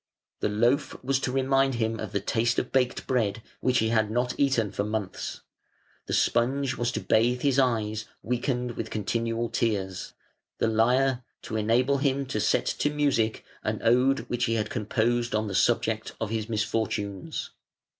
[0.39, 4.09] The loaf was to remind him of the taste of baked bread, which he had
[4.09, 5.41] not eaten for months;
[6.07, 10.13] the sponge was to bathe his eyes, weakened with continual tears;
[10.57, 15.35] the lyre, to enable him to set to music an ode which he had composed
[15.35, 17.51] on the subject of his misfortunes.